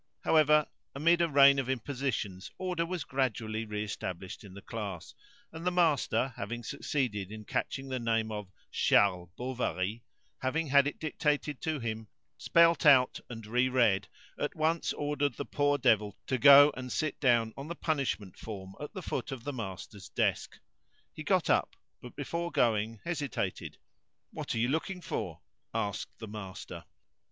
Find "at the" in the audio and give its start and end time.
18.81-19.03